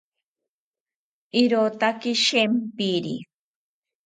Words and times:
Irotaki 1.41 2.11
shempiri 2.23 3.15